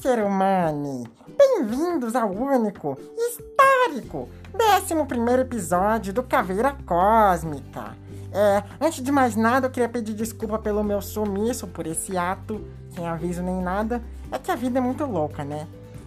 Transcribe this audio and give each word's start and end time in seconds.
ser 0.00 0.20
humano! 0.20 1.04
Bem-vindos 1.36 2.14
ao 2.14 2.30
único, 2.30 2.96
histórico, 3.16 4.28
11 4.54 5.40
episódio 5.40 6.12
do 6.12 6.22
Caveira 6.22 6.76
Cósmica. 6.86 7.96
É, 8.32 8.62
antes 8.80 9.02
de 9.02 9.10
mais 9.10 9.34
nada, 9.34 9.66
eu 9.66 9.70
queria 9.70 9.88
pedir 9.88 10.14
desculpa 10.14 10.56
pelo 10.56 10.84
meu 10.84 11.02
sumiço, 11.02 11.66
por 11.66 11.84
esse 11.84 12.16
ato, 12.16 12.64
sem 12.94 13.08
aviso 13.08 13.42
nem 13.42 13.60
nada. 13.60 14.00
É 14.30 14.38
que 14.38 14.52
a 14.52 14.54
vida 14.54 14.78
é 14.78 14.80
muito 14.80 15.04
louca, 15.04 15.42
né? 15.42 15.66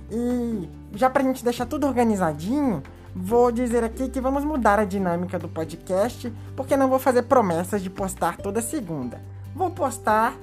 E 0.10 0.70
já 0.94 1.10
pra 1.10 1.24
gente 1.24 1.44
deixar 1.44 1.66
tudo 1.66 1.86
organizadinho, 1.86 2.82
vou 3.14 3.52
dizer 3.52 3.84
aqui 3.84 4.08
que 4.08 4.22
vamos 4.22 4.46
mudar 4.46 4.80
a 4.80 4.86
dinâmica 4.86 5.38
do 5.38 5.50
podcast, 5.50 6.32
porque 6.56 6.78
não 6.78 6.88
vou 6.88 7.00
fazer 7.00 7.24
promessas 7.24 7.82
de 7.82 7.90
postar 7.90 8.38
toda 8.38 8.62
segunda. 8.62 9.22
Vou 9.54 9.70
postar 9.70 10.34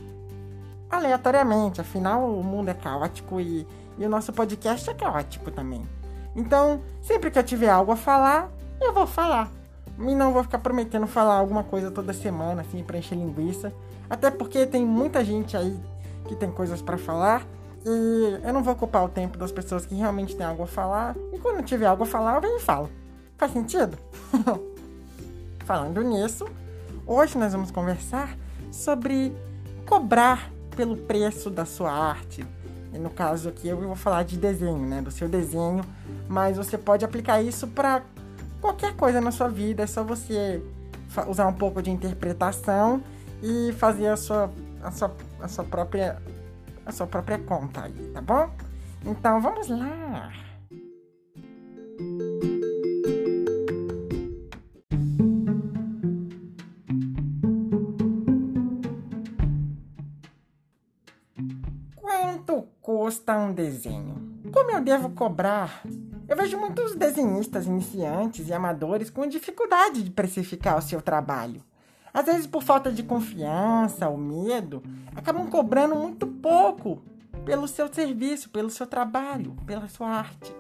aleatoriamente, 0.90 1.80
afinal 1.80 2.24
o 2.24 2.42
mundo 2.42 2.68
é 2.68 2.74
caótico 2.74 3.40
e, 3.40 3.66
e 3.98 4.04
o 4.04 4.08
nosso 4.08 4.32
podcast 4.32 4.88
é 4.88 4.94
caótico 4.94 5.50
também. 5.50 5.86
Então, 6.34 6.82
sempre 7.02 7.30
que 7.30 7.38
eu 7.38 7.42
tiver 7.42 7.68
algo 7.68 7.92
a 7.92 7.96
falar, 7.96 8.50
eu 8.80 8.92
vou 8.92 9.06
falar. 9.06 9.50
E 9.98 10.14
não 10.14 10.32
vou 10.32 10.44
ficar 10.44 10.58
prometendo 10.58 11.06
falar 11.06 11.34
alguma 11.34 11.64
coisa 11.64 11.90
toda 11.90 12.12
semana, 12.12 12.62
assim, 12.62 12.84
pra 12.84 12.98
encher 12.98 13.16
linguiça. 13.16 13.72
Até 14.08 14.30
porque 14.30 14.64
tem 14.64 14.86
muita 14.86 15.24
gente 15.24 15.56
aí 15.56 15.76
que 16.26 16.36
tem 16.36 16.50
coisas 16.50 16.80
para 16.80 16.96
falar. 16.96 17.44
E 17.84 18.38
eu 18.44 18.52
não 18.52 18.62
vou 18.62 18.74
ocupar 18.74 19.04
o 19.04 19.08
tempo 19.08 19.36
das 19.36 19.50
pessoas 19.50 19.84
que 19.84 19.94
realmente 19.94 20.36
têm 20.36 20.46
algo 20.46 20.62
a 20.62 20.66
falar. 20.66 21.16
E 21.32 21.38
quando 21.38 21.64
tiver 21.64 21.86
algo 21.86 22.04
a 22.04 22.06
falar, 22.06 22.36
eu 22.36 22.40
venho 22.40 22.58
e 22.58 22.60
falo. 22.60 22.88
Faz 23.36 23.52
sentido? 23.52 23.98
Falando 25.64 26.02
nisso, 26.02 26.46
hoje 27.06 27.36
nós 27.36 27.52
vamos 27.52 27.70
conversar 27.70 28.36
sobre 28.70 29.34
cobrar 29.84 30.50
pelo 30.78 30.96
preço 30.96 31.50
da 31.50 31.64
sua 31.64 31.90
arte. 31.90 32.46
E 32.94 32.98
no 32.98 33.10
caso 33.10 33.48
aqui 33.48 33.66
eu 33.66 33.76
vou 33.76 33.96
falar 33.96 34.22
de 34.22 34.38
desenho, 34.38 34.78
né, 34.78 35.02
do 35.02 35.10
seu 35.10 35.28
desenho, 35.28 35.84
mas 36.28 36.56
você 36.56 36.78
pode 36.78 37.04
aplicar 37.04 37.42
isso 37.42 37.66
para 37.66 38.00
qualquer 38.60 38.94
coisa 38.94 39.20
na 39.20 39.32
sua 39.32 39.48
vida, 39.48 39.82
é 39.82 39.86
só 39.88 40.04
você 40.04 40.62
usar 41.26 41.48
um 41.48 41.52
pouco 41.52 41.82
de 41.82 41.90
interpretação 41.90 43.02
e 43.42 43.72
fazer 43.72 44.06
a 44.06 44.16
sua, 44.16 44.52
a 44.80 44.92
sua, 44.92 45.16
a 45.40 45.48
sua 45.48 45.64
própria 45.64 46.22
a 46.86 46.92
sua 46.92 47.08
própria 47.08 47.38
conta 47.38 47.82
aí, 47.82 48.10
tá 48.14 48.22
bom? 48.22 48.48
Então 49.04 49.42
vamos 49.42 49.68
lá. 49.68 50.32
Custa 62.98 63.38
um 63.38 63.52
desenho? 63.52 64.40
Como 64.52 64.72
eu 64.72 64.80
devo 64.80 65.10
cobrar? 65.10 65.82
Eu 66.26 66.36
vejo 66.36 66.58
muitos 66.58 66.96
desenhistas 66.96 67.64
iniciantes 67.64 68.48
e 68.48 68.52
amadores 68.52 69.08
com 69.08 69.24
dificuldade 69.24 70.02
de 70.02 70.10
precificar 70.10 70.76
o 70.76 70.82
seu 70.82 71.00
trabalho. 71.00 71.62
Às 72.12 72.26
vezes, 72.26 72.44
por 72.48 72.60
falta 72.60 72.90
de 72.90 73.04
confiança 73.04 74.08
ou 74.08 74.18
medo, 74.18 74.82
acabam 75.14 75.48
cobrando 75.48 75.94
muito 75.94 76.26
pouco 76.26 77.00
pelo 77.44 77.68
seu 77.68 77.86
serviço, 77.86 78.50
pelo 78.50 78.68
seu 78.68 78.84
trabalho, 78.84 79.54
pela 79.64 79.86
sua 79.86 80.08
arte. 80.08 80.52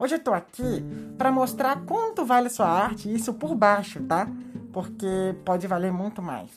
Hoje 0.00 0.16
eu 0.16 0.20
tô 0.20 0.34
aqui 0.34 0.82
para 1.16 1.30
mostrar 1.30 1.84
quanto 1.86 2.24
vale 2.24 2.48
a 2.48 2.50
sua 2.50 2.66
arte, 2.66 3.14
isso 3.14 3.32
por 3.34 3.54
baixo, 3.54 4.02
tá? 4.02 4.26
Porque 4.72 5.06
pode 5.44 5.68
valer 5.68 5.92
muito 5.92 6.20
mais. 6.20 6.50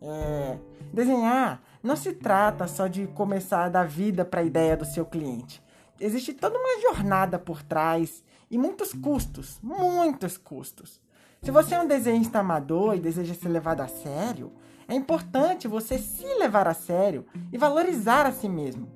É, 0.00 0.56
desenhar 0.90 1.60
não 1.84 1.94
se 1.94 2.14
trata 2.14 2.66
só 2.66 2.86
de 2.86 3.06
começar 3.08 3.64
a 3.64 3.68
dar 3.68 3.86
vida 3.86 4.24
para 4.24 4.40
a 4.40 4.44
ideia 4.44 4.74
do 4.74 4.86
seu 4.86 5.04
cliente. 5.04 5.62
Existe 6.00 6.32
toda 6.32 6.58
uma 6.58 6.80
jornada 6.80 7.38
por 7.38 7.62
trás 7.62 8.24
e 8.50 8.56
muitos 8.56 8.94
custos, 8.94 9.60
muitos 9.62 10.38
custos. 10.38 10.98
Se 11.42 11.50
você 11.50 11.74
é 11.74 11.80
um 11.80 11.86
desenhista 11.86 12.38
amador 12.38 12.96
e 12.96 13.00
deseja 13.00 13.34
ser 13.34 13.50
levado 13.50 13.82
a 13.82 13.86
sério, 13.86 14.50
é 14.88 14.94
importante 14.94 15.68
você 15.68 15.98
se 15.98 16.24
levar 16.38 16.66
a 16.66 16.72
sério 16.72 17.26
e 17.52 17.58
valorizar 17.58 18.24
a 18.24 18.32
si 18.32 18.48
mesmo. 18.48 18.90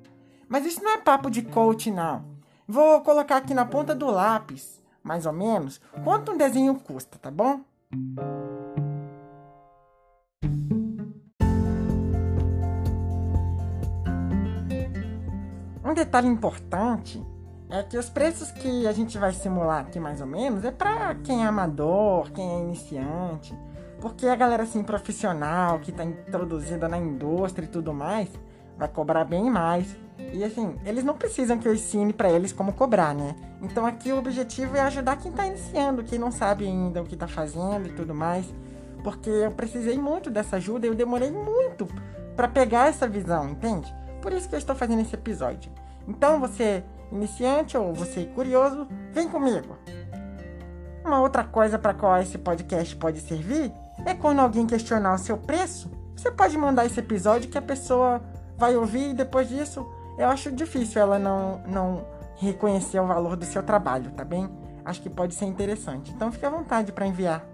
Mas 0.47 0.65
isso 0.65 0.83
não 0.83 0.91
é 0.91 0.97
papo 0.97 1.29
de 1.29 1.43
coach, 1.43 1.91
não. 1.91 2.25
Vou 2.67 3.01
colocar 3.01 3.37
aqui 3.37 3.53
na 3.53 3.65
ponta 3.65 3.93
do 3.93 4.07
lápis, 4.07 4.81
mais 5.03 5.27
ou 5.27 5.33
menos, 5.33 5.79
quanto 6.03 6.31
um 6.31 6.37
desenho 6.37 6.73
custa, 6.73 7.19
tá 7.19 7.29
bom? 7.29 7.61
Um 15.89 15.93
detalhe 15.95 16.27
importante 16.27 17.19
é 17.67 17.81
que 17.81 17.97
os 17.97 18.07
preços 18.07 18.51
que 18.51 18.85
a 18.85 18.91
gente 18.91 19.17
vai 19.17 19.33
simular 19.33 19.79
aqui 19.79 19.99
mais 19.99 20.21
ou 20.21 20.27
menos 20.27 20.63
é 20.63 20.69
para 20.69 21.15
quem 21.15 21.43
é 21.43 21.47
amador, 21.47 22.29
quem 22.31 22.47
é 22.47 22.59
iniciante, 22.59 23.57
porque 23.99 24.27
a 24.27 24.35
galera 24.35 24.61
assim 24.61 24.83
profissional 24.83 25.79
que 25.79 25.89
está 25.89 26.03
introduzida 26.05 26.87
na 26.87 26.95
indústria 26.99 27.65
e 27.65 27.67
tudo 27.67 27.91
mais 27.91 28.29
vai 28.77 28.87
cobrar 28.87 29.25
bem 29.25 29.49
mais. 29.49 29.97
E 30.31 30.43
assim, 30.43 30.75
eles 30.85 31.03
não 31.03 31.17
precisam 31.17 31.57
que 31.57 31.67
eu 31.67 31.73
ensine 31.73 32.13
para 32.13 32.29
eles 32.29 32.53
como 32.53 32.71
cobrar, 32.71 33.15
né? 33.15 33.35
Então 33.59 33.83
aqui 33.83 34.11
o 34.11 34.19
objetivo 34.19 34.77
é 34.77 34.81
ajudar 34.81 35.15
quem 35.15 35.31
está 35.31 35.47
iniciando, 35.47 36.03
quem 36.03 36.19
não 36.19 36.31
sabe 36.31 36.67
ainda 36.67 37.01
o 37.01 37.05
que 37.05 37.15
está 37.15 37.27
fazendo 37.27 37.87
e 37.87 37.93
tudo 37.93 38.13
mais, 38.13 38.45
porque 39.03 39.31
eu 39.31 39.49
precisei 39.53 39.97
muito 39.97 40.29
dessa 40.29 40.57
ajuda 40.57 40.85
e 40.85 40.89
eu 40.89 40.93
demorei 40.93 41.31
muito 41.31 41.87
para 42.35 42.47
pegar 42.47 42.89
essa 42.89 43.07
visão, 43.07 43.49
entende? 43.49 43.91
Por 44.21 44.33
isso 44.33 44.47
que 44.49 44.55
eu 44.55 44.59
estou 44.59 44.75
fazendo 44.75 45.01
esse 45.01 45.15
episódio. 45.15 45.71
Então, 46.07 46.39
você 46.39 46.83
iniciante 47.11 47.77
ou 47.77 47.93
você 47.93 48.25
curioso, 48.25 48.87
vem 49.11 49.27
comigo. 49.27 49.77
Uma 51.03 51.21
outra 51.21 51.43
coisa 51.43 51.79
para 51.79 51.93
qual 51.93 52.21
esse 52.21 52.37
podcast 52.37 52.95
pode 52.95 53.19
servir 53.21 53.71
é 54.05 54.13
quando 54.13 54.39
alguém 54.39 54.65
questionar 54.65 55.13
o 55.13 55.17
seu 55.17 55.37
preço, 55.37 55.89
você 56.15 56.29
pode 56.31 56.57
mandar 56.57 56.85
esse 56.85 56.99
episódio 56.99 57.49
que 57.49 57.57
a 57.57 57.61
pessoa 57.61 58.21
vai 58.57 58.75
ouvir 58.75 59.11
e 59.11 59.13
depois 59.13 59.47
disso 59.47 59.87
eu 60.17 60.27
acho 60.27 60.51
difícil 60.51 61.01
ela 61.01 61.17
não, 61.17 61.61
não 61.65 62.05
reconhecer 62.35 62.99
o 62.99 63.07
valor 63.07 63.37
do 63.37 63.45
seu 63.45 63.63
trabalho, 63.63 64.11
tá 64.11 64.25
bem? 64.25 64.49
Acho 64.83 65.01
que 65.01 65.09
pode 65.09 65.33
ser 65.33 65.45
interessante. 65.45 66.11
Então 66.11 66.31
fique 66.31 66.45
à 66.45 66.49
vontade 66.49 66.91
para 66.91 67.07
enviar. 67.07 67.45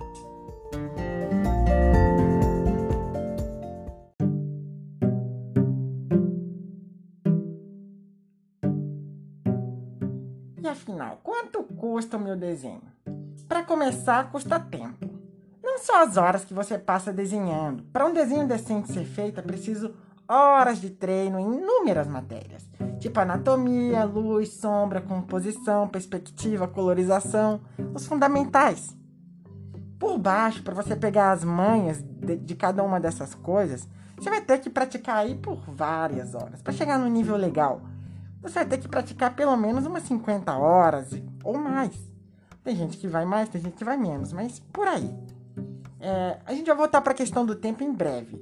Custa 11.95 12.17
o 12.17 12.19
meu 12.19 12.35
desenho? 12.35 12.81
Para 13.47 13.63
começar, 13.63 14.29
custa 14.29 14.59
tempo. 14.59 15.09
Não 15.63 15.79
só 15.79 16.03
as 16.03 16.17
horas 16.17 16.43
que 16.43 16.53
você 16.53 16.77
passa 16.77 17.13
desenhando. 17.13 17.83
Para 17.83 18.05
um 18.05 18.11
desenho 18.11 18.45
decente 18.45 18.91
ser 18.91 19.05
feito, 19.05 19.39
é 19.39 19.41
preciso 19.41 19.95
horas 20.27 20.81
de 20.81 20.89
treino 20.89 21.39
em 21.39 21.55
inúmeras 21.55 22.05
matérias, 22.05 22.69
tipo 22.99 23.17
anatomia, 23.17 24.03
luz, 24.03 24.49
sombra, 24.55 24.99
composição, 24.99 25.87
perspectiva, 25.87 26.67
colorização, 26.67 27.61
os 27.93 28.05
fundamentais. 28.05 28.93
Por 29.97 30.17
baixo, 30.17 30.63
para 30.63 30.73
você 30.73 30.97
pegar 30.97 31.31
as 31.31 31.45
manhas 31.45 32.01
de, 32.01 32.35
de, 32.35 32.55
cada 32.55 32.83
uma 32.83 32.99
dessas 32.99 33.33
coisas, 33.33 33.87
você 34.17 34.29
vai 34.29 34.41
ter 34.41 34.57
que 34.57 34.69
praticar 34.69 35.19
aí 35.19 35.35
por 35.35 35.61
várias 35.65 36.35
horas 36.35 36.61
para 36.61 36.73
chegar 36.73 36.99
no 36.99 37.07
nível 37.07 37.37
legal 37.37 37.83
você 38.45 38.59
vai 38.59 38.65
ter 38.65 38.77
que 38.77 38.87
praticar 38.87 39.35
pelo 39.35 39.57
menos 39.57 39.85
umas 39.85 40.03
50 40.03 40.55
horas 40.55 41.09
ou 41.43 41.57
mais. 41.57 41.95
Tem 42.63 42.75
gente 42.75 42.97
que 42.97 43.07
vai 43.07 43.25
mais, 43.25 43.49
tem 43.49 43.61
gente 43.61 43.75
que 43.75 43.83
vai 43.83 43.97
menos, 43.97 44.31
mas 44.31 44.59
por 44.71 44.87
aí. 44.87 45.13
É, 45.99 46.37
a 46.45 46.53
gente 46.53 46.67
vai 46.67 46.75
voltar 46.75 47.01
para 47.01 47.13
a 47.13 47.15
questão 47.15 47.45
do 47.45 47.55
tempo 47.55 47.83
em 47.83 47.91
breve. 47.91 48.39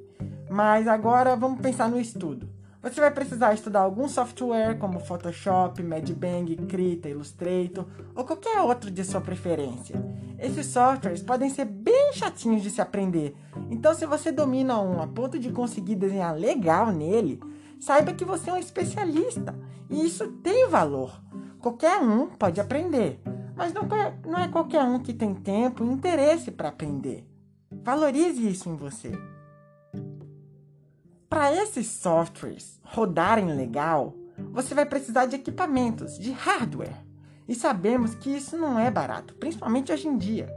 Mas 0.50 0.88
agora 0.88 1.36
vamos 1.36 1.62
pensar 1.62 1.90
no 1.90 2.00
estudo. 2.00 2.50
Você 2.82 3.00
vai 3.00 3.12
precisar 3.12 3.54
estudar 3.54 3.80
algum 3.80 4.10
software 4.10 4.78
como 4.78 5.00
Photoshop, 5.00 5.82
Medbang, 5.82 6.54
Krita, 6.68 7.08
Illustrator 7.08 7.86
ou 8.14 8.26
qualquer 8.26 8.60
outro 8.60 8.92
de 8.92 9.06
sua 9.06 9.22
preferência. 9.22 9.96
Esses 10.38 10.66
softwares 10.66 11.24
podem 11.24 11.50
ser 11.50 11.64
bem 11.64 12.12
chatinhos 12.12 12.62
de 12.62 12.70
se 12.70 12.82
aprender. 12.82 13.38
Então, 13.72 13.94
se 13.94 14.06
você 14.06 14.34
domina 14.34 14.82
um 14.82 15.02
a 15.02 15.08
ponto 15.08 15.40
de 15.40 15.50
conseguir 15.50 15.96
desenhar 15.96 16.36
legal 16.36 16.92
nele, 16.92 17.40
saiba 17.84 18.14
que 18.14 18.24
você 18.24 18.50
é 18.50 18.54
um 18.54 18.58
especialista 18.58 19.54
e 19.90 20.06
isso 20.06 20.32
tem 20.42 20.70
valor. 20.70 21.22
Qualquer 21.60 22.00
um 22.00 22.28
pode 22.28 22.62
aprender, 22.62 23.20
mas 23.56 23.74
não 23.74 23.84
é, 23.84 24.18
não 24.26 24.40
é 24.40 24.48
qualquer 24.48 24.84
um 24.84 25.00
que 25.00 25.14
tem 25.14 25.36
tempo 25.36 25.84
e 25.84 25.88
interesse 25.88 26.50
para 26.50 26.70
aprender. 26.70 27.28
Valorize 27.70 28.50
isso 28.50 28.70
em 28.70 28.76
você. 28.78 29.12
Para 31.30 31.54
esses 31.54 31.88
softwares 31.88 32.80
rodarem 32.84 33.54
legal, 33.54 34.16
você 34.52 34.74
vai 34.74 34.86
precisar 34.86 35.26
de 35.26 35.36
equipamentos, 35.36 36.18
de 36.18 36.32
hardware. 36.32 37.04
E 37.50 37.54
sabemos 37.54 38.16
que 38.16 38.30
isso 38.30 38.58
não 38.58 38.80
é 38.80 38.90
barato, 38.90 39.36
principalmente 39.36 39.92
hoje 39.92 40.08
em 40.08 40.18
dia. 40.18 40.48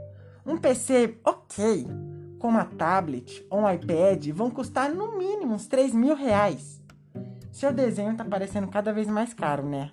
Um 0.45 0.57
PC 0.57 1.17
ok, 1.25 1.85
com 2.39 2.47
uma 2.47 2.63
tablet 2.63 3.45
ou 3.49 3.61
um 3.61 3.69
iPad, 3.69 4.29
vão 4.29 4.49
custar 4.49 4.89
no 4.89 5.17
mínimo 5.17 5.55
uns 5.55 5.67
3 5.67 5.93
mil 5.93 6.15
reais. 6.15 6.77
Seu 7.57 7.73
desenho 7.73 8.15
tá 8.15 8.23
parecendo 8.23 8.67
cada 8.67 8.93
vez 8.93 9.07
mais 9.07 9.33
caro, 9.33 9.67
né? 9.67 9.89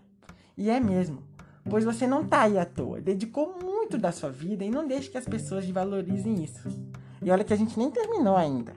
E 0.55 0.69
é 0.69 0.79
mesmo, 0.79 1.23
pois 1.65 1.83
você 1.83 2.07
não 2.07 2.23
tá 2.23 2.43
aí 2.43 2.59
à 2.59 2.67
toa, 2.67 3.01
dedicou 3.01 3.59
muito 3.59 3.97
da 3.97 4.13
sua 4.13 4.29
vida 4.29 4.63
e 4.63 4.71
não 4.71 4.87
deixe 4.87 5.09
que 5.09 5.17
as 5.17 5.25
pessoas 5.25 5.67
valorizem 5.71 6.45
isso. 6.45 6.69
E 7.23 7.31
olha 7.31 7.43
que 7.43 7.55
a 7.55 7.57
gente 7.57 7.79
nem 7.79 7.91
terminou 7.91 8.37
ainda. 8.37 8.75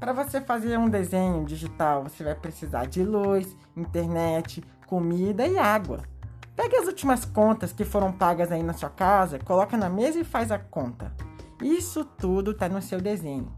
Para 0.00 0.14
você 0.14 0.40
fazer 0.40 0.78
um 0.78 0.88
desenho 0.88 1.44
digital, 1.44 2.04
você 2.04 2.24
vai 2.24 2.34
precisar 2.34 2.86
de 2.86 3.04
luz, 3.04 3.54
internet, 3.76 4.64
comida 4.86 5.46
e 5.46 5.58
água. 5.58 6.15
Pega 6.56 6.80
as 6.80 6.86
últimas 6.86 7.26
contas 7.26 7.70
que 7.70 7.84
foram 7.84 8.10
pagas 8.10 8.50
aí 8.50 8.62
na 8.62 8.72
sua 8.72 8.88
casa, 8.88 9.38
coloca 9.38 9.76
na 9.76 9.90
mesa 9.90 10.18
e 10.18 10.24
faz 10.24 10.50
a 10.50 10.58
conta. 10.58 11.12
Isso 11.62 12.02
tudo 12.04 12.52
está 12.52 12.66
no 12.68 12.80
seu 12.80 12.98
desenho. 12.98 13.52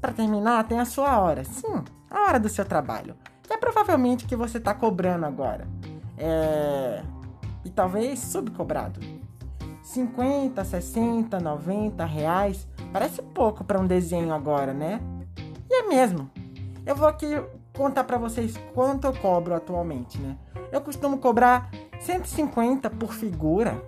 Para 0.00 0.12
terminar, 0.12 0.66
tem 0.66 0.80
a 0.80 0.84
sua 0.84 1.18
hora. 1.20 1.44
Sim, 1.44 1.84
a 2.10 2.22
hora 2.22 2.40
do 2.40 2.48
seu 2.48 2.64
trabalho. 2.64 3.16
Que 3.42 3.52
é 3.52 3.56
provavelmente 3.56 4.26
que 4.26 4.34
você 4.34 4.58
está 4.58 4.74
cobrando 4.74 5.24
agora. 5.24 5.68
É... 6.18 7.02
E 7.64 7.70
talvez 7.70 8.18
subcobrado. 8.18 9.00
50, 9.82 10.64
60, 10.64 11.38
90 11.38 12.04
reais. 12.04 12.66
Parece 12.92 13.22
pouco 13.22 13.62
para 13.62 13.80
um 13.80 13.86
desenho 13.86 14.34
agora, 14.34 14.72
né? 14.72 15.00
E 15.70 15.74
é 15.74 15.86
mesmo. 15.86 16.28
Eu 16.84 16.96
vou 16.96 17.06
aqui 17.06 17.40
contar 17.76 18.04
para 18.04 18.18
vocês 18.18 18.56
quanto 18.74 19.06
eu 19.06 19.12
cobro 19.12 19.54
atualmente, 19.54 20.18
né? 20.18 20.36
Eu 20.72 20.80
costumo 20.80 21.18
cobrar 21.18 21.70
150 22.00 22.90
por 22.90 23.12
figura 23.12 23.82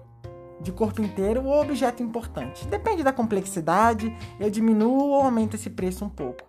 de 0.60 0.72
corpo 0.72 1.00
inteiro 1.02 1.44
ou 1.44 1.60
objeto 1.60 2.02
importante. 2.02 2.66
Depende 2.66 3.02
da 3.02 3.12
complexidade, 3.12 4.14
eu 4.40 4.50
diminuo 4.50 5.10
ou 5.10 5.22
aumento 5.22 5.54
esse 5.54 5.70
preço 5.70 6.04
um 6.04 6.08
pouco. 6.08 6.46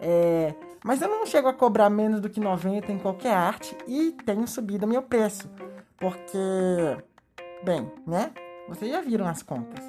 É, 0.00 0.54
mas 0.84 1.00
eu 1.00 1.08
não 1.08 1.24
chego 1.24 1.48
a 1.48 1.52
cobrar 1.52 1.88
menos 1.88 2.20
do 2.20 2.28
que 2.28 2.40
90 2.40 2.90
em 2.90 2.98
qualquer 2.98 3.34
arte 3.34 3.76
e 3.86 4.12
tenho 4.24 4.46
subido 4.48 4.86
meu 4.86 5.02
preço. 5.02 5.48
Porque, 5.96 6.38
bem, 7.64 7.90
né? 8.04 8.32
Vocês 8.68 8.90
já 8.90 9.00
viram 9.00 9.26
as 9.26 9.42
contas. 9.42 9.84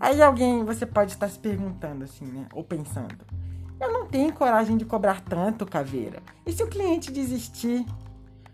Aí 0.00 0.20
alguém, 0.20 0.64
você 0.64 0.84
pode 0.84 1.12
estar 1.12 1.28
se 1.28 1.38
perguntando 1.38 2.04
assim, 2.04 2.24
né? 2.24 2.46
Ou 2.52 2.64
pensando: 2.64 3.16
eu 3.80 3.92
não 3.92 4.06
tenho 4.06 4.32
coragem 4.32 4.76
de 4.76 4.84
cobrar 4.84 5.20
tanto, 5.20 5.64
caveira. 5.64 6.20
E 6.44 6.52
se 6.52 6.62
o 6.62 6.68
cliente 6.68 7.12
desistir? 7.12 7.86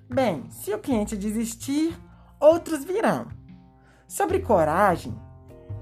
Bem, 0.08 0.44
se 0.50 0.72
o 0.72 0.78
cliente 0.78 1.16
desistir, 1.16 1.98
outros 2.38 2.84
virão. 2.84 3.26
Sobre 4.06 4.40
coragem, 4.40 5.18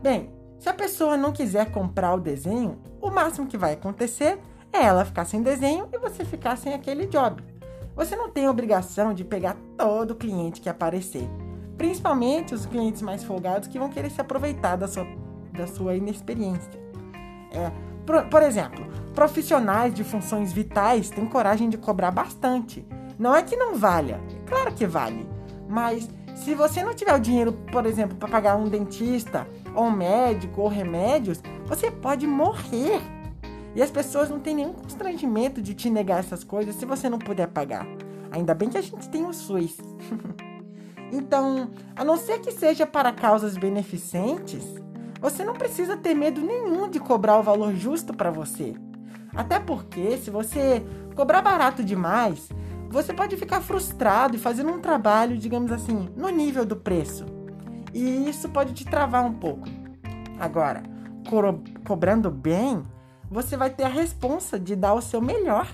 bem, 0.00 0.30
se 0.58 0.68
a 0.68 0.74
pessoa 0.74 1.16
não 1.16 1.32
quiser 1.32 1.70
comprar 1.70 2.14
o 2.14 2.20
desenho, 2.20 2.80
o 3.00 3.10
máximo 3.10 3.48
que 3.48 3.58
vai 3.58 3.72
acontecer 3.72 4.38
é 4.72 4.84
ela 4.84 5.04
ficar 5.04 5.24
sem 5.24 5.42
desenho 5.42 5.88
e 5.92 5.98
você 5.98 6.24
ficar 6.24 6.56
sem 6.56 6.72
aquele 6.72 7.06
job. 7.06 7.42
Você 7.94 8.16
não 8.16 8.30
tem 8.30 8.48
obrigação 8.48 9.12
de 9.12 9.24
pegar 9.24 9.56
todo 9.76 10.14
cliente 10.14 10.60
que 10.60 10.68
aparecer, 10.68 11.28
principalmente 11.76 12.54
os 12.54 12.64
clientes 12.64 13.02
mais 13.02 13.22
folgados 13.24 13.68
que 13.68 13.78
vão 13.78 13.90
querer 13.90 14.10
se 14.10 14.20
aproveitar 14.20 14.76
da 14.76 14.88
sua 14.88 15.06
da 15.52 15.66
sua 15.66 15.94
inexperiência. 15.94 16.70
É, 17.52 17.70
por, 18.06 18.24
por 18.26 18.42
exemplo, 18.42 18.84
profissionais 19.14 19.92
de 19.92 20.02
funções 20.02 20.52
vitais 20.52 21.10
têm 21.10 21.26
coragem 21.26 21.68
de 21.68 21.76
cobrar 21.76 22.10
bastante. 22.10 22.86
Não 23.22 23.36
é 23.36 23.40
que 23.40 23.54
não 23.54 23.76
valha, 23.76 24.20
claro 24.48 24.74
que 24.74 24.84
vale, 24.84 25.24
mas 25.68 26.10
se 26.34 26.56
você 26.56 26.82
não 26.82 26.92
tiver 26.92 27.14
o 27.14 27.20
dinheiro, 27.20 27.52
por 27.70 27.86
exemplo, 27.86 28.16
para 28.16 28.28
pagar 28.28 28.56
um 28.56 28.68
dentista, 28.68 29.46
ou 29.76 29.84
um 29.84 29.92
médico, 29.92 30.60
ou 30.60 30.66
remédios, 30.66 31.40
você 31.64 31.88
pode 31.88 32.26
morrer. 32.26 33.00
E 33.76 33.80
as 33.80 33.92
pessoas 33.92 34.28
não 34.28 34.40
têm 34.40 34.56
nenhum 34.56 34.72
constrangimento 34.72 35.62
de 35.62 35.72
te 35.72 35.88
negar 35.88 36.18
essas 36.18 36.42
coisas 36.42 36.74
se 36.74 36.84
você 36.84 37.08
não 37.08 37.20
puder 37.20 37.46
pagar. 37.46 37.86
Ainda 38.32 38.54
bem 38.54 38.68
que 38.68 38.76
a 38.76 38.82
gente 38.82 39.08
tem 39.08 39.24
o 39.24 39.32
SUS. 39.32 39.76
então, 41.12 41.70
a 41.94 42.04
não 42.04 42.16
ser 42.16 42.40
que 42.40 42.50
seja 42.50 42.88
para 42.88 43.12
causas 43.12 43.56
beneficentes, 43.56 44.64
você 45.20 45.44
não 45.44 45.54
precisa 45.54 45.96
ter 45.96 46.12
medo 46.12 46.40
nenhum 46.40 46.90
de 46.90 46.98
cobrar 46.98 47.38
o 47.38 47.42
valor 47.44 47.72
justo 47.72 48.12
para 48.12 48.32
você. 48.32 48.74
Até 49.32 49.60
porque, 49.60 50.18
se 50.18 50.28
você 50.28 50.82
cobrar 51.14 51.40
barato 51.40 51.84
demais, 51.84 52.50
você 52.92 53.14
pode 53.14 53.36
ficar 53.36 53.62
frustrado 53.62 54.36
e 54.36 54.38
fazendo 54.38 54.70
um 54.70 54.80
trabalho, 54.80 55.38
digamos 55.38 55.72
assim, 55.72 56.10
no 56.14 56.28
nível 56.28 56.64
do 56.64 56.76
preço. 56.76 57.24
E 57.94 58.28
isso 58.28 58.50
pode 58.50 58.74
te 58.74 58.84
travar 58.84 59.24
um 59.24 59.32
pouco. 59.32 59.66
Agora, 60.38 60.82
co 61.28 61.40
cobrando 61.86 62.30
bem, 62.30 62.84
você 63.30 63.56
vai 63.56 63.70
ter 63.70 63.84
a 63.84 63.88
responsa 63.88 64.60
de 64.60 64.76
dar 64.76 64.92
o 64.92 65.00
seu 65.00 65.20
melhor 65.20 65.66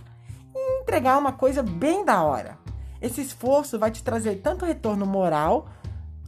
e 0.54 0.82
entregar 0.82 1.18
uma 1.18 1.32
coisa 1.32 1.62
bem 1.62 2.04
da 2.04 2.22
hora. 2.22 2.56
Esse 3.02 3.20
esforço 3.20 3.78
vai 3.78 3.90
te 3.90 4.02
trazer 4.02 4.36
tanto 4.36 4.64
retorno 4.64 5.04
moral 5.04 5.68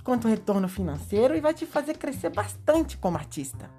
quanto 0.03 0.27
retorno 0.29 0.69
financeiro 0.69 1.37
e 1.37 1.41
vai 1.41 1.55
te 1.55 1.67
fazer 1.67 1.99
crescer 1.99 2.31
bastante 2.31 2.97
como 2.97 3.17
artista. 3.17 3.71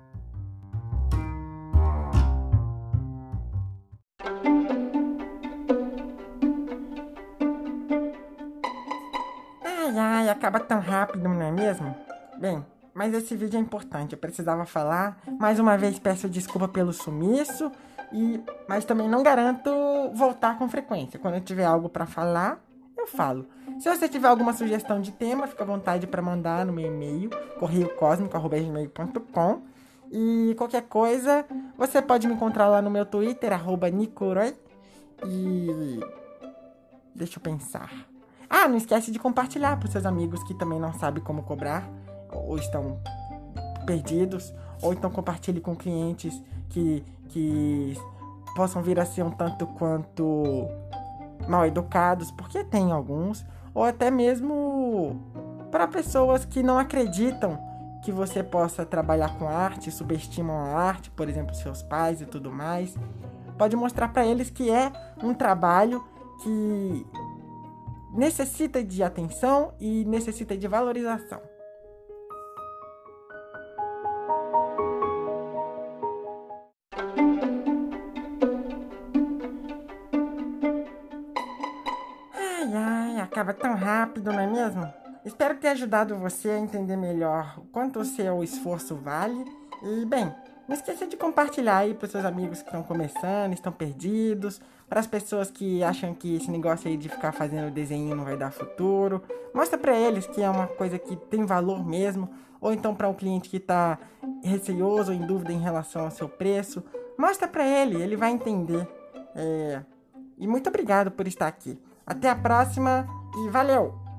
Ai, 9.92 10.00
ai, 10.00 10.30
acaba 10.30 10.58
tão 10.58 10.80
rápido, 10.80 11.28
não 11.28 11.42
é 11.42 11.52
mesmo? 11.52 11.94
Bem, 12.38 12.66
mas 12.94 13.14
esse 13.14 13.36
vídeo 13.36 13.58
é 13.58 13.60
importante, 13.60 14.14
eu 14.14 14.18
precisava 14.18 14.66
falar. 14.66 15.22
Mais 15.38 15.60
uma 15.60 15.78
vez 15.78 16.00
peço 16.00 16.30
desculpa 16.30 16.66
pelo 16.66 16.94
sumiço, 16.94 17.70
e 18.14 18.42
mas 18.70 18.86
também 18.86 19.10
não 19.10 19.22
garanto 19.22 19.70
voltar 20.14 20.58
com 20.58 20.70
frequência. 20.70 21.20
Quando 21.20 21.36
eu 21.36 21.42
tiver 21.42 21.66
algo 21.66 21.90
para 21.90 22.06
falar, 22.06 22.64
eu 22.98 23.06
falo. 23.06 23.46
Se 23.80 23.90
você 23.90 24.08
tiver 24.08 24.30
alguma 24.30 24.54
sugestão 24.54 25.02
de 25.02 25.12
tema, 25.12 25.46
fica 25.46 25.64
à 25.64 25.68
vontade 25.68 26.08
para 26.08 26.22
mandar 26.22 26.66
no 26.66 26.72
meu 26.72 26.88
e-mail, 26.88 27.30
correiocosmico.com. 27.60 29.62
E 30.10 30.56
qualquer 30.58 30.84
coisa, 30.84 31.46
você 31.78 32.02
pode 32.02 32.30
me 32.30 32.34
encontrar 32.34 32.70
lá 32.70 32.82
no 32.82 32.90
meu 32.90 33.06
Twitter, 33.06 33.52
arroba 33.52 33.90
Nicoroi. 33.90 34.56
E. 35.26 36.00
Deixa 37.14 37.40
eu 37.40 37.44
pensar. 37.44 38.11
Ah, 38.54 38.68
não 38.68 38.76
esquece 38.76 39.12
de 39.12 39.18
compartilhar 39.18 39.80
para 39.80 39.90
seus 39.90 40.06
amigos 40.06 40.44
que 40.44 40.54
também 40.54 40.78
não 40.78 40.94
sabem 40.94 41.24
como 41.24 41.42
cobrar, 41.42 41.90
ou 42.30 42.58
estão 42.58 43.00
perdidos, 43.86 44.54
ou 44.82 44.92
então 44.92 45.10
compartilhe 45.10 45.62
com 45.62 45.74
clientes 45.74 46.38
que, 46.68 47.02
que 47.30 47.98
possam 48.54 48.82
vir 48.82 49.00
a 49.00 49.06
ser 49.06 49.24
um 49.24 49.32
tanto 49.32 49.66
quanto 49.66 50.68
mal 51.48 51.66
educados, 51.66 52.30
porque 52.32 52.62
tem 52.62 52.92
alguns, 52.92 53.46
ou 53.74 53.86
até 53.86 54.12
mesmo 54.12 55.16
para 55.72 55.88
pessoas 55.88 56.44
que 56.44 56.62
não 56.62 56.78
acreditam 56.78 57.58
que 58.04 58.12
você 58.12 58.44
possa 58.44 58.86
trabalhar 58.86 59.38
com 59.38 59.48
arte, 59.48 59.90
subestimam 59.92 60.58
a 60.58 60.78
arte, 60.78 61.10
por 61.12 61.30
exemplo, 61.30 61.56
seus 61.56 61.82
pais 61.82 62.20
e 62.20 62.26
tudo 62.26 62.52
mais. 62.52 62.98
Pode 63.58 63.78
mostrar 63.78 64.10
para 64.10 64.26
eles 64.26 64.50
que 64.50 64.70
é 64.70 64.92
um 65.24 65.34
trabalho 65.34 66.04
que 66.44 67.08
necessita 68.14 68.84
de 68.84 69.04
atenção 69.04 69.74
e 69.80 70.06
necessita 70.06 70.58
de 70.58 70.68
valorização. 70.68 71.42
acaba 83.32 83.54
tão 83.54 83.76
rápido, 83.76 84.32
não 84.32 84.40
é 84.40 84.46
mesmo? 84.46 84.94
Espero 85.26 85.58
ter 85.58 85.70
ajudado 85.70 86.18
você 86.18 86.50
a 86.50 86.60
entender 86.60 86.98
melhor 86.98 87.58
o 87.58 87.62
quanto 87.66 88.00
o 88.00 88.06
seu 88.06 88.44
esforço 88.44 88.96
vale. 88.96 89.46
E, 89.82 90.06
bem, 90.06 90.32
não 90.72 90.78
esqueça 90.78 91.06
de 91.06 91.18
compartilhar 91.18 91.80
aí 91.80 91.94
para 91.94 92.08
seus 92.08 92.24
amigos 92.24 92.62
que 92.62 92.70
estão 92.70 92.82
começando, 92.82 93.52
estão 93.52 93.74
perdidos, 93.74 94.62
para 94.88 95.02
as 95.02 95.08
pessoas 95.08 95.52
que 95.52 95.84
acham 95.84 96.14
que 96.14 96.38
esse 96.38 96.50
negócio 96.50 96.90
aí 96.90 96.96
de 96.96 97.10
ficar 97.10 97.34
fazendo 97.34 97.70
desenho 97.70 98.16
não 98.16 98.24
vai 98.24 98.38
dar 98.38 98.52
futuro. 98.52 99.22
Mostra 99.54 99.78
para 99.78 99.94
eles 99.94 100.26
que 100.28 100.42
é 100.42 100.50
uma 100.50 100.68
coisa 100.68 100.98
que 100.98 101.18
tem 101.18 101.46
valor 101.46 101.86
mesmo, 101.86 102.30
ou 102.62 102.72
então 102.72 102.96
para 102.96 103.10
um 103.10 103.14
cliente 103.14 103.50
que 103.50 103.58
está 103.58 104.00
receoso 104.42 105.12
ou 105.12 105.18
em 105.18 105.26
dúvida 105.26 105.52
em 105.52 105.60
relação 105.60 106.06
ao 106.06 106.12
seu 106.12 106.30
preço, 106.30 106.82
mostra 107.18 107.50
para 107.50 107.68
ele, 107.68 108.02
ele 108.02 108.16
vai 108.16 108.32
entender. 108.32 108.88
É... 109.36 109.82
E 110.38 110.48
muito 110.48 110.70
obrigado 110.70 111.12
por 111.12 111.28
estar 111.28 111.48
aqui. 111.48 111.78
Até 112.08 112.30
a 112.30 112.36
próxima 112.36 113.06
e 113.46 113.50
valeu! 113.50 114.11